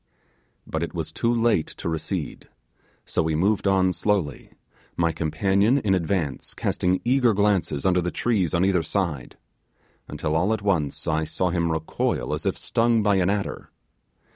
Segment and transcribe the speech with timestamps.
[0.65, 2.49] But it was too late to recede,
[3.05, 4.51] so we moved on slowly,
[4.97, 9.37] my companion in advance casting eager glances under the trees on each side,
[10.07, 13.69] until all at once I saw him recoil as if stung by an adder.